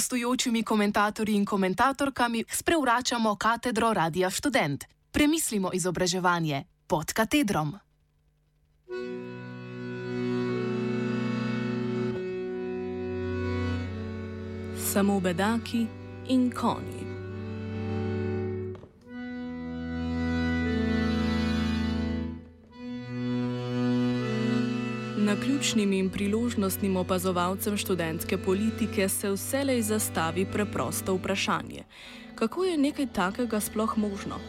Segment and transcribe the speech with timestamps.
[0.00, 4.84] gostujočimi komentatorji in komentatorkami sprevračamo katedro Radia Student.
[5.10, 7.74] Premislimo izobraževanje pod katedrom.
[14.92, 15.86] Samo bedaki
[16.28, 17.09] in konji.
[25.30, 31.84] Naključnim in priložnostnim opazovalcem študentske politike se vselej zastavi preprosto vprašanje:
[32.34, 34.40] kako je nekaj takega sploh možno?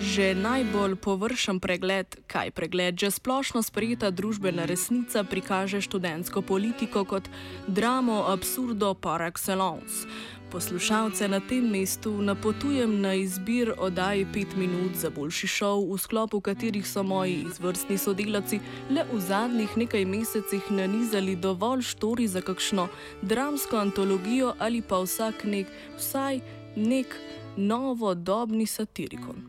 [0.00, 7.28] Že najbolj površen pregled, kaj pregled, že splošno sprejeta družbena resnica prikaže študentsko politiko kot
[7.66, 10.08] dramo absurdo par excellence.
[10.50, 16.40] Poslušalce na tem mestu napotujem na izbir oddaji 5 minut za boljši šov, v sklopu
[16.40, 22.88] katerih so moji izvrstni sodelavci le v zadnjih nekaj mesecih nanizali dovolj štori za kakšno
[23.22, 25.66] dramsko antologijo ali pa vsak nek,
[25.98, 26.40] vsaj
[26.76, 27.16] nek
[27.56, 29.42] novodobni satirikon.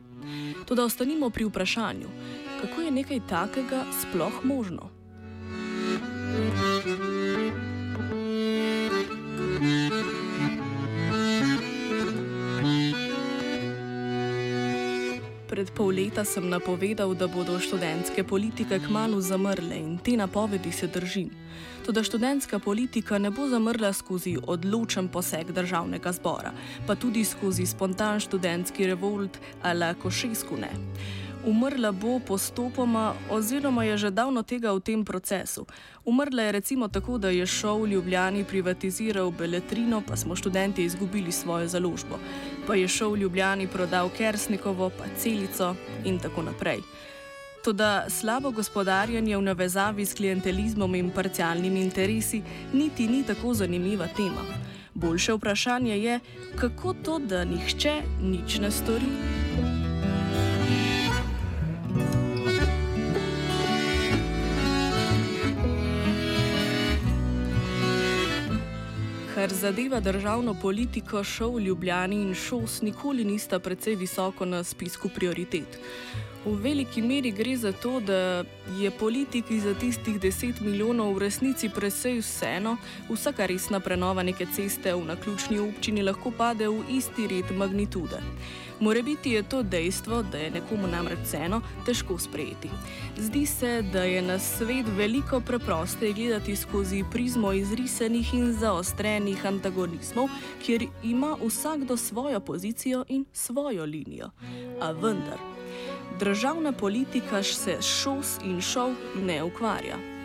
[0.65, 2.09] Toda ostanimo pri vprašanju,
[2.61, 4.96] kako je nekaj takega sploh možno?
[15.67, 20.87] Pred pol leta sem napovedal, da bodo študentske politike kmalo zamrle in te napovedi se
[20.87, 21.27] držim.
[21.85, 26.53] Toda študentska politika ne bo zamrla skozi odločen poseg državnega zbora,
[26.87, 30.71] pa tudi skozi spontan študentski revolt ali košesku ne.
[31.45, 35.65] Umrla bo postopoma, oziroma je že davno tega v tem procesu.
[36.05, 41.31] Umrla je recimo tako, da je šov v Ljubljani privatiziral Beletrino, pa smo študenti izgubili
[41.31, 42.19] svojo založbo.
[42.67, 46.81] Pa je šov v Ljubljani prodal Kersnikovo, pa celico in tako naprej.
[47.63, 52.41] Toda slabo gospodarjenje v navezavi s klientelizmom in parcialnimi interesi
[52.73, 54.43] niti ni tako zanimiva tema.
[54.93, 56.19] Boljše vprašanje je,
[56.59, 59.46] kako to, da nihče nič ne stori.
[69.37, 75.77] Kar zadeva državno politiko, šov Ljubljani in šos nikoli nista precej visoko na spisku prioritet.
[76.47, 78.43] V veliki meri gre za to, da
[78.79, 82.77] je politiki za tistih 10 milijonov v resnici precej vseeno,
[83.09, 88.21] vsaka resna prenova neke ceste v naključni občini lahko pade v isti red magnitude.
[88.79, 92.69] More biti je to dejstvo, da je nekomu namreč vseeno težko sprejeti.
[93.17, 100.29] Zdi se, da je na svet veliko preprosteje gledati skozi prizmo izrisenih in zaostrenih antagonizmov,
[100.65, 104.29] kjer ima vsakdo svojo pozicijo in svojo linijo.
[104.81, 105.56] A vendar,
[106.19, 110.17] državna politika se šos in šov ne ukvarja.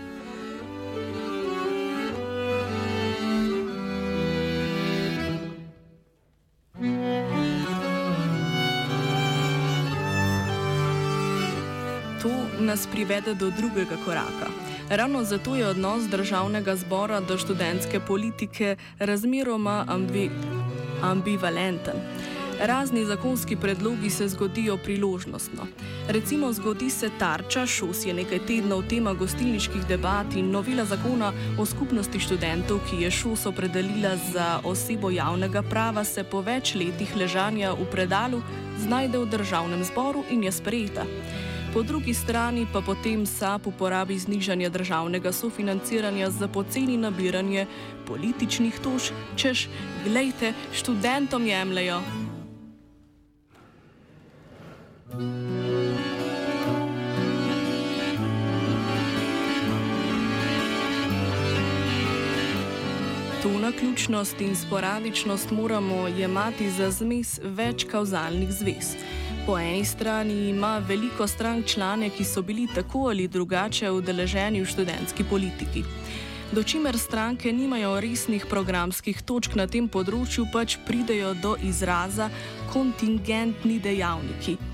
[12.72, 14.48] nas privede do drugega koraka.
[14.90, 20.30] Ravno zato je odnos državnega zbora do študentske politike razmeroma ambi
[21.02, 21.94] ambivalenten.
[22.62, 25.62] Razni zakonski predlogi se zgodijo priložnostno.
[26.08, 31.66] Recimo zgodi se tarča, šos je nekaj tednov tema gostilniških debat in novela zakona o
[31.66, 37.72] skupnosti študentov, ki je šos opredelila za osebo javnega prava, se po več letih ležanja
[37.72, 38.42] v predalu
[38.78, 41.06] znajde v državnem zboru in je sprejeta
[41.72, 47.66] po drugi strani pa potem SAP uporabi znižanje državnega sofinanciranja za poceni nabiranje
[48.06, 49.68] političnih tož, češ,
[50.04, 52.02] gledajte, študentom jemljajo.
[55.12, 55.18] To
[63.60, 68.96] naključnost in sporadičnost moramo jemati za zmes več kauzalnih zvez.
[69.46, 74.66] Po eni strani ima veliko strank člane, ki so bili tako ali drugače udeleženi v
[74.66, 75.84] študentski politiki.
[76.52, 82.30] Dočimer stranke nimajo resnih programskih točk na tem področju, pač pridejo do izraza
[82.72, 84.71] kontingentni dejavniki.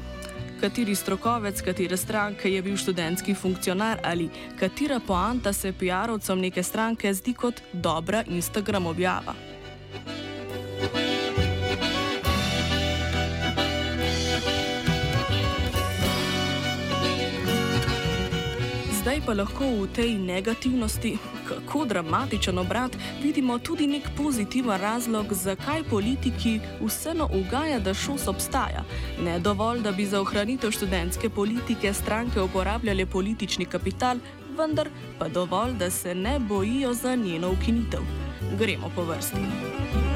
[0.61, 4.29] Kateri strokovec, katere stranke je bil študentski funkcionar ali
[4.59, 9.35] katera poanta se PR-ovcem neke stranke zdi kot dobra Instagram objava.
[19.09, 21.17] Zdaj pa lahko v tej negativnosti,
[21.49, 22.93] kako dramatičen obrat,
[23.25, 28.85] vidimo tudi nek pozitiven razlog, zakaj politiki vseeno ugaja, da šos obstaja.
[29.25, 34.21] Ne dovolj, da bi za ohranitev študentske politike stranke uporabljale politični kapital,
[34.59, 38.05] vendar pa dovolj, da se ne bojijo za njeno ukinitev.
[38.61, 40.08] Gremo po vrsti.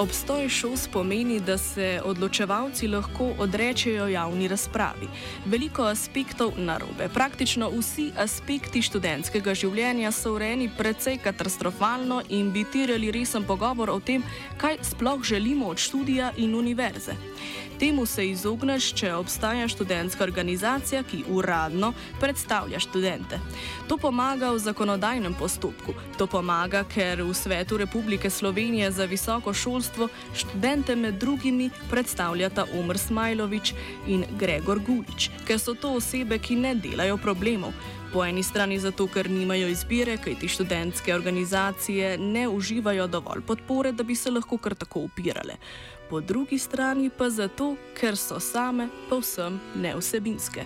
[0.00, 5.08] Obstoj šos pomeni, da se odločevalci lahko odrečejo javni razpravi.
[5.44, 7.08] Veliko aspektov narobe.
[7.14, 14.00] Praktično vsi aspekti študentskega življenja so urejeni precej katastrofalno in bi tirali resen pogovor o
[14.00, 14.24] tem,
[14.56, 17.18] kaj sploh želimo od študija in univerze.
[17.80, 23.38] Temu se izogneš, če obstaja študentska organizacija, ki uradno predstavlja študente.
[23.88, 25.94] To pomaga v zakonodajnem postopku.
[26.20, 32.98] To pomaga, ker v Svetu Republike Slovenije za visoko šolstvo študente med drugimi predstavljata Omr
[32.98, 33.72] Smajlović
[34.06, 37.72] in Gregor Gulič, ker so to osebe, ki ne delajo problemov.
[38.12, 43.92] Po eni strani zato, ker nimajo izbire, kaj ti študentske organizacije ne uživajo dovolj podpore,
[43.92, 45.56] da bi se lahko kar tako upirale
[46.10, 50.64] po drugi strani pa zato, ker so same povsem neosebinske.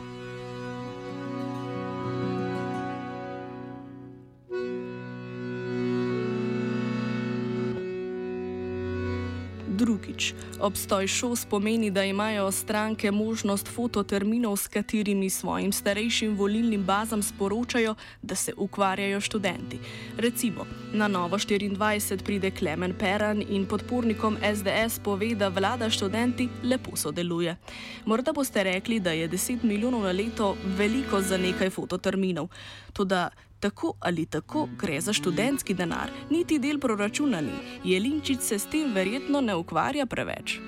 [10.15, 17.23] Drugič, obstoj šos pomeni, da imajo stranke možnost fototerminov, s katerimi svojim starejšim volilnim bazam
[17.23, 19.79] sporočajo, da se ukvarjajo študenti.
[20.19, 26.97] Recimo, na Novo 24 pride Klemen Peran in podpornikom SDS pove, da vlada študenti lepo
[26.97, 27.57] sodeluje.
[28.05, 32.49] Morda boste rekli, da je 10 milijonov na leto veliko za nekaj fototerminov.
[32.93, 33.31] Toda
[33.65, 37.57] tako ali tako gre za študentski denar, niti del proračuna ni.
[37.85, 40.59] Jelinčič se s tem verjetno ne ukvarja preveč.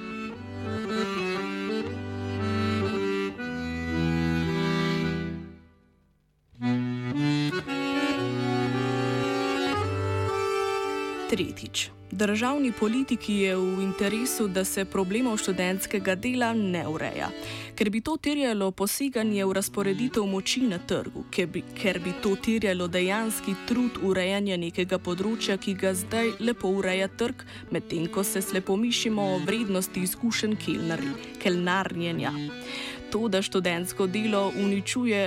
[11.30, 11.90] Tretjič.
[12.10, 17.28] Državni politiki je v interesu, da se problemov študentskega dela ne ureja,
[17.76, 22.32] ker bi to terjalo poseganje v razporeditev moči na trgu, ker bi, ker bi to
[22.40, 28.40] terjalo dejanski trud urejanja nekega področja, ki ga zdaj lepo ureja trg, medtem ko se
[28.42, 30.56] slepomišimo o vrednosti izkušenj
[31.42, 32.32] kelnarjenja.
[33.12, 35.20] To, da študentsko delo uničuje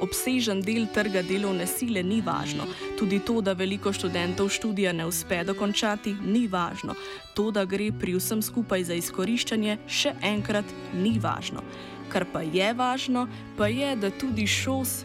[0.00, 2.66] obsežen del trga delovne sile, ni važno.
[2.98, 6.96] Tudi to, da veliko študentov študija ne uspe dokončati, ni važno.
[7.34, 11.62] To, da gre pri vsem skupaj za izkoriščanje, še enkrat ni važno.
[12.08, 13.26] Kar pa je važno,
[13.56, 14.10] pa je, da,
[14.46, 15.04] šos,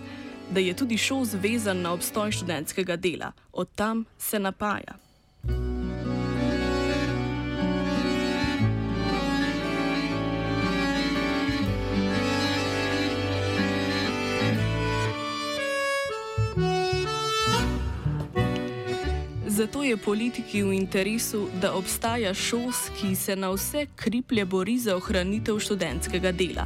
[0.51, 3.33] da je tudi šos vezan na obstoj študentskega dela.
[3.51, 5.02] Od tam se napaja.
[19.53, 24.95] Zato je politiki v interesu, da obstaja šos, ki se na vse kriplje bori za
[24.97, 26.65] ohranitev študentskega dela.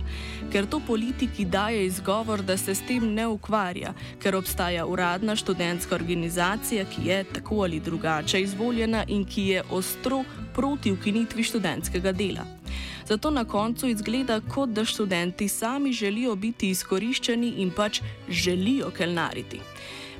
[0.51, 3.91] Ker to politiki daje izgovor, da se s tem ne ukvarja,
[4.23, 10.23] ker obstaja uradna študentska organizacija, ki je tako ali drugače izvoljena in ki je ostro
[10.55, 12.47] proti ukinitvi študentskega dela.
[13.07, 19.59] Zato na koncu izgleda, kot da študenti sami želijo biti izkoriščeni in pač želijo kelnariti.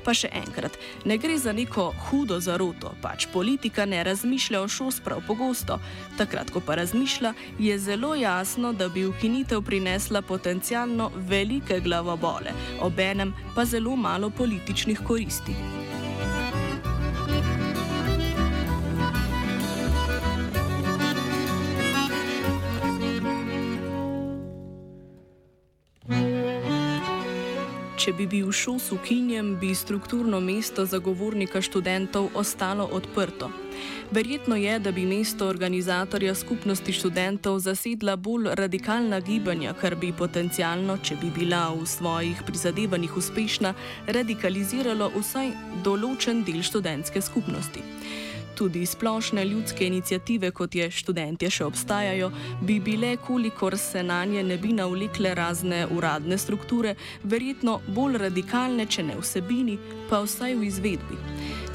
[0.08, 0.72] Pa še enkrat,
[1.04, 5.76] ne gre za neko hudo zaroto, pač politika ne razmišlja o šos prav pogosto.
[6.16, 13.34] Takrat, ko pa razmišlja, je zelo jasno, da bi ukinitev prinesla potencialno velike glavobole, obenem
[13.54, 15.77] pa zelo malo političnih koristi.
[28.08, 33.50] Če bi bil šos ukinjen, bi strukturno mesto zagovornika študentov ostalo odprto.
[34.16, 40.96] Verjetno je, da bi mesto organizatorja skupnosti študentov zasedla bolj radikalna gibanja, kar bi potencialno,
[41.04, 43.74] če bi bila v svojih prizadevanjih uspešna,
[44.08, 45.52] radikaliziralo vsaj
[45.84, 47.84] določen del študentske skupnosti
[48.58, 54.42] tudi splošne ljudske inicijative, kot je študentje še obstajajo, bi bile, kolikor se na nje
[54.42, 59.76] ne bi navlekle razne uradne strukture, verjetno bolj radikalne, če ne vsebini,
[60.10, 61.18] pa vsaj v izvedbi.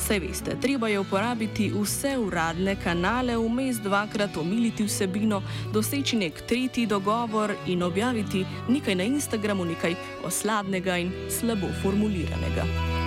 [0.03, 5.39] Saj veste, treba je uporabiti vse uradne kanale, vmes dvakrat omiliti vsebino,
[5.71, 9.95] doseči nek tretji dogovor in objaviti nekaj na Instagramu, nekaj
[10.27, 13.02] osladnega in slabo formuliranega.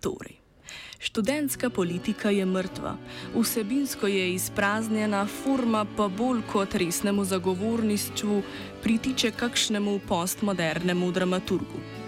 [0.00, 0.40] Zatorej.
[0.98, 2.96] Študentska politika je mrtva,
[3.36, 8.42] vsebinsko je izpraznjena, forma pa bolj kot resnemu zagovorništvu
[8.82, 11.99] pritiče kakšnemu postmodernemu dramaturgu.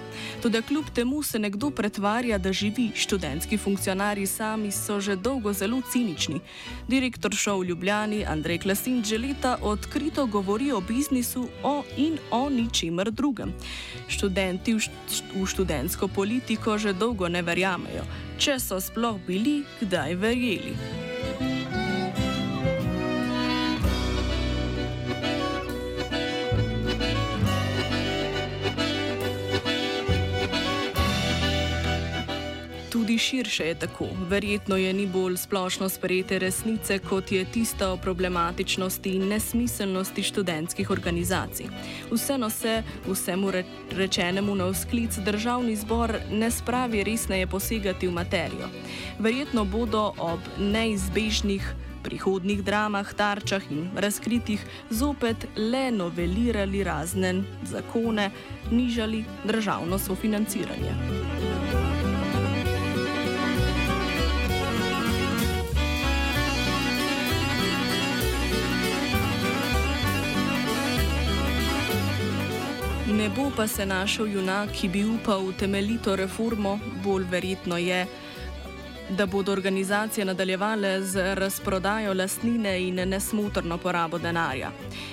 [0.42, 2.90] Tudi kljub temu se nekdo pretvarja, da živi.
[2.94, 6.40] Študentski funkcionarji sami so že dolgo zelo cinični.
[6.88, 13.10] Direktor šov Ljubljani Andrej Klasin že leta odkrito govori o biznisu o in o ničemer
[13.10, 13.52] drugem.
[14.08, 18.04] Študenti v študentsko politiko že dolgo ne verjamejo,
[18.38, 21.11] če so sploh bili kdaj verjeli.
[33.12, 34.06] Tudi širše je tako.
[34.28, 40.90] Verjetno je ni bolj splošno sprejete resnice, kot je tista o problematičnosti in nesmiselnosti študentskih
[40.90, 41.66] organizacij.
[42.10, 43.50] Vseeno se vsemu
[43.90, 48.68] rečenemu na vzklic državni zbor ne spravi resneje posegati v materijo.
[49.18, 58.30] Verjetno bodo ob neizbežnih prihodnih dramah, tarčah in razkritih zopet le novelirali razne zakone,
[58.70, 61.61] nižali državno sofinanciranje.
[73.12, 78.06] Ne bo pa se našel junak, ki bi upal v temeljito reformo, bolj verjetno je,
[79.16, 84.70] da bodo organizacije nadaljevale z razprodajo lastnine in nesmotrno porabo denarja.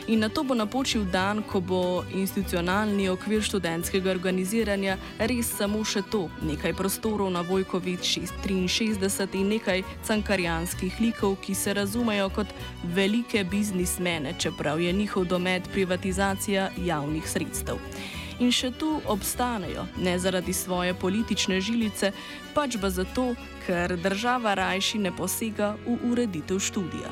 [0.08, 6.02] In na to bo napočil dan, ko bo institucionalni okvir študentskega organiziranja res samo še
[6.12, 12.48] to: nekaj prostorov na Vojkovič 63 in nekaj cankarjanskih likov, ki se razumejo kot
[12.84, 17.78] velike biznismene, čeprav je njihov domet privatizacija javnih sredstev
[18.40, 22.12] in še tu obstanejo, ne zaradi svoje politične žilice,
[22.56, 23.34] pač pa zato,
[23.68, 27.12] ker država rajši ne posega v ureditev študija.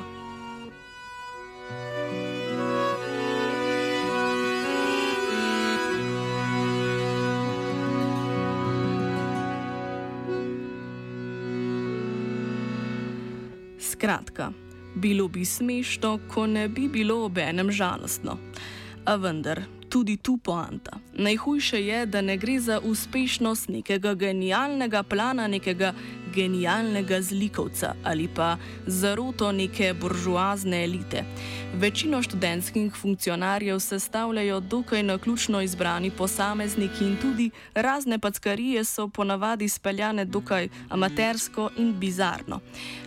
[13.78, 14.52] Skratka,
[14.94, 18.38] bilo bi smešno, ko ne bi bilo obenem žalostno.
[19.04, 20.98] A vendar, tudi tu poanta.
[21.14, 25.92] Najhujše je, da ne gre za uspešnost nekega genialnega plana, nekega
[26.34, 28.56] genialnega zlikovca ali pa
[28.86, 31.24] zaroto neke buržoazne elite.
[31.74, 40.24] Večino študentskih funkcionarjev sestavljajo dokaj naključno izbrani posamezniki in tudi razne packarije so ponavadi speljane
[40.24, 42.60] dokaj amatersko in bizarno.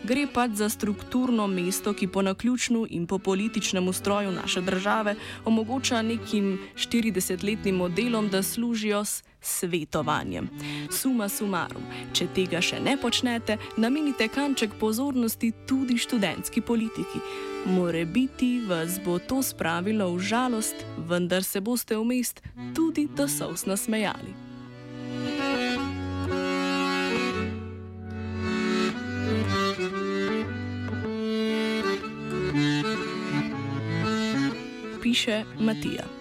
[0.03, 6.01] Gre pač za strukturno mesto, ki po naključnu in po političnem ustroju naše države omogoča
[6.01, 10.49] nekim 40-letnim modelom, da služijo s svetovanjem.
[10.91, 11.83] Suma sumarum,
[12.13, 17.21] če tega še ne počnete, namenite kanček pozornosti tudi študentski politiki.
[17.65, 22.33] More biti vas bo to spravilo v žalost, vendar se boste vmes
[22.73, 24.33] tudi do sovs nasmejali.
[35.01, 36.20] Piše Matija.